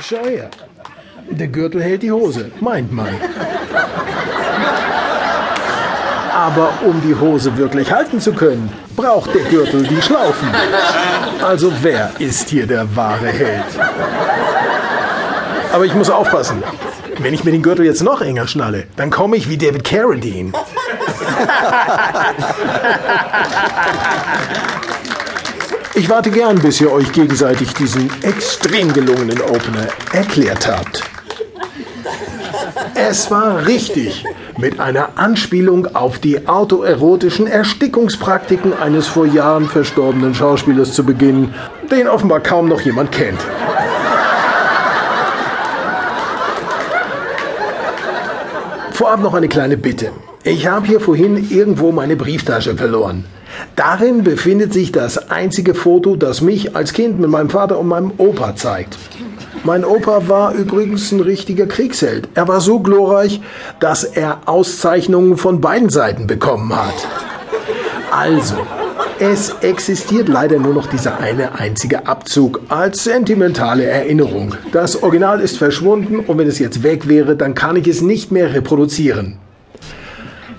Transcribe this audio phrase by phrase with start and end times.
[0.00, 0.48] Schau her.
[1.30, 3.08] Der Gürtel hält die Hose, meint man.
[6.34, 10.48] Aber um die Hose wirklich halten zu können, braucht der Gürtel die Schlaufen.
[11.42, 13.64] Also wer ist hier der wahre Held?
[15.72, 16.62] Aber ich muss aufpassen.
[17.18, 20.52] Wenn ich mir den Gürtel jetzt noch enger schnalle, dann komme ich wie David Carradine.
[25.94, 31.02] Ich warte gern, bis ihr euch gegenseitig diesen extrem gelungenen Opener erklärt habt.
[32.94, 34.24] Es war richtig,
[34.56, 41.54] mit einer Anspielung auf die autoerotischen Erstickungspraktiken eines vor Jahren verstorbenen Schauspielers zu beginnen,
[41.90, 43.40] den offenbar kaum noch jemand kennt.
[48.92, 50.10] Vorab noch eine kleine Bitte.
[50.44, 53.24] Ich habe hier vorhin irgendwo meine Brieftasche verloren.
[53.76, 58.10] Darin befindet sich das einzige Foto, das mich als Kind mit meinem Vater und meinem
[58.18, 58.98] Opa zeigt.
[59.62, 62.28] Mein Opa war übrigens ein richtiger Kriegsheld.
[62.34, 63.40] Er war so glorreich,
[63.78, 67.06] dass er Auszeichnungen von beiden Seiten bekommen hat.
[68.10, 68.56] Also,
[69.20, 74.56] es existiert leider nur noch dieser eine einzige Abzug als sentimentale Erinnerung.
[74.72, 78.32] Das Original ist verschwunden und wenn es jetzt weg wäre, dann kann ich es nicht
[78.32, 79.38] mehr reproduzieren.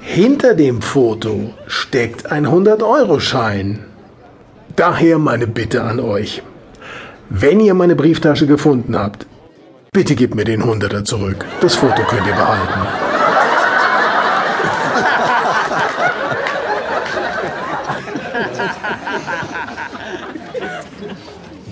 [0.00, 3.84] Hinter dem Foto steckt ein 100-Euro-Schein.
[4.74, 6.42] Daher meine Bitte an euch.
[7.28, 9.26] Wenn ihr meine Brieftasche gefunden habt,
[9.92, 11.44] bitte gebt mir den 100er zurück.
[11.60, 12.80] Das Foto könnt ihr behalten.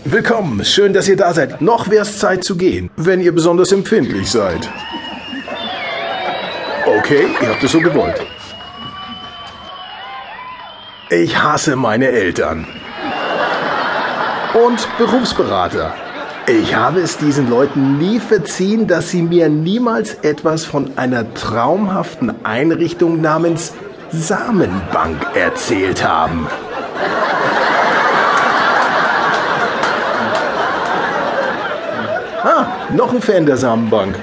[0.04, 1.60] Willkommen, schön, dass ihr da seid.
[1.60, 4.68] Noch wär's Zeit zu gehen, wenn ihr besonders empfindlich seid.
[7.10, 8.20] Okay, ihr habt es so gewollt.
[11.08, 12.66] Ich hasse meine Eltern.
[14.52, 15.94] Und Berufsberater.
[16.46, 22.44] Ich habe es diesen Leuten nie verziehen, dass sie mir niemals etwas von einer traumhaften
[22.44, 23.72] Einrichtung namens
[24.10, 26.46] Samenbank erzählt haben.
[32.44, 34.14] Ah, noch ein Fan der Samenbank.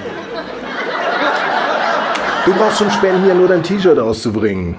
[2.46, 4.76] Du brauchst zum Spenden ja nur dein T-Shirt auszubringen.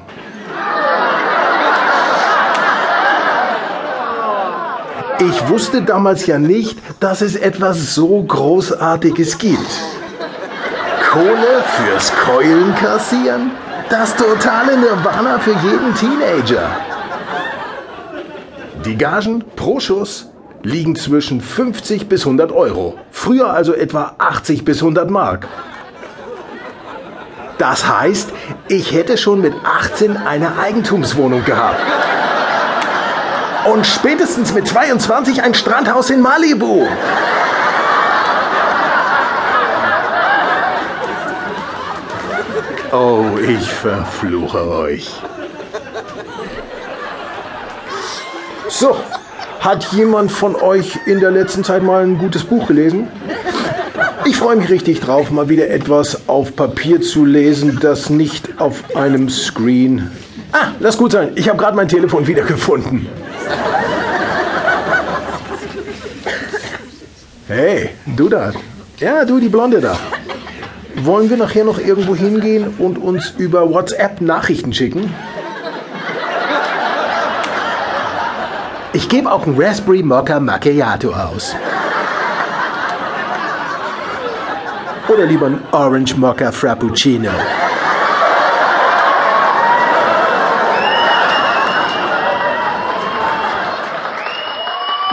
[5.19, 9.67] Ich wusste damals ja nicht, dass es etwas so Großartiges gibt.
[11.11, 13.51] Kohle fürs Keulen kassieren?
[13.89, 16.69] Das totale Nirvana für jeden Teenager.
[18.85, 20.29] Die Gagen pro Schuss
[20.63, 22.97] liegen zwischen 50 bis 100 Euro.
[23.11, 25.47] Früher also etwa 80 bis 100 Mark.
[27.57, 28.29] Das heißt,
[28.68, 31.81] ich hätte schon mit 18 eine Eigentumswohnung gehabt.
[33.66, 36.88] Und spätestens mit 22 ein Strandhaus in Malibu.
[42.91, 45.12] Oh, ich verfluche euch.
[48.69, 48.95] So,
[49.59, 53.09] hat jemand von euch in der letzten Zeit mal ein gutes Buch gelesen?
[54.27, 58.93] Ich freue mich richtig drauf, mal wieder etwas auf Papier zu lesen, das nicht auf
[58.93, 60.11] einem Screen.
[60.51, 61.29] Ah, lass gut sein.
[61.35, 63.07] Ich habe gerade mein Telefon wiedergefunden.
[67.47, 68.51] Hey, du da.
[68.97, 69.97] Ja, du, die Blonde da.
[70.95, 75.13] Wollen wir nachher noch irgendwo hingehen und uns über WhatsApp Nachrichten schicken?
[78.91, 81.55] Ich gebe auch einen Raspberry Mocha Macchiato aus.
[85.09, 87.31] Oder lieber ein Orange Mocha Frappuccino.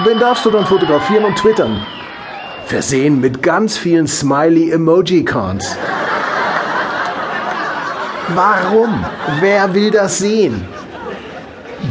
[0.05, 1.87] Wen darfst du dann fotografieren und twittern?
[2.67, 5.77] Versehen mit ganz vielen Smiley-Emoji-Cons.
[8.35, 9.05] Warum?
[9.41, 10.67] Wer will das sehen?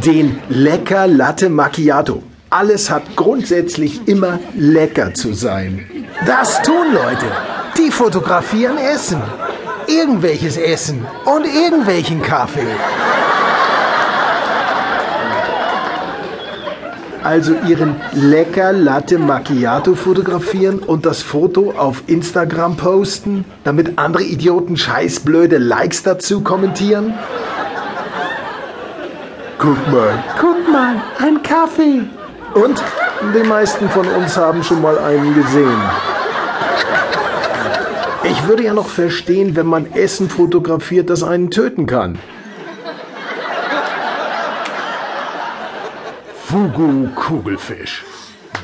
[0.04, 2.22] Den Lecker Latte Macchiato.
[2.50, 6.06] Alles hat grundsätzlich immer lecker zu sein.
[6.26, 7.26] Das tun Leute.
[7.76, 9.20] Die fotografieren Essen.
[9.86, 12.66] Irgendwelches Essen und irgendwelchen Kaffee.
[17.24, 24.76] Also ihren lecker Latte Macchiato fotografieren und das Foto auf Instagram posten, damit andere Idioten
[24.76, 27.14] scheißblöde Likes dazu kommentieren?
[29.58, 32.02] Guck mal, guck mal, ein Kaffee.
[32.54, 32.82] Und
[33.34, 35.80] die meisten von uns haben schon mal einen gesehen.
[38.34, 42.18] Ich würde ja noch verstehen, wenn man Essen fotografiert, das einen töten kann.
[46.44, 48.04] Fugu Kugelfisch.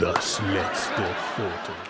[0.01, 1.03] Das letzte
[1.37, 1.90] Foto.